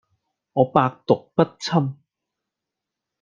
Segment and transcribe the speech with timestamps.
[0.03, 0.05] 我百毒
[1.35, 1.95] 不侵